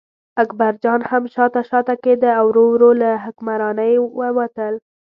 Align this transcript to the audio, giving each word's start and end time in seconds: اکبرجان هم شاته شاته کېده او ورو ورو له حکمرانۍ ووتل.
اکبرجان 0.43 0.99
هم 1.09 1.23
شاته 1.33 1.61
شاته 1.69 1.95
کېده 2.03 2.29
او 2.39 2.45
ورو 2.49 2.63
ورو 2.73 2.91
له 3.01 3.09
حکمرانۍ 3.23 3.93
ووتل. 4.19 4.73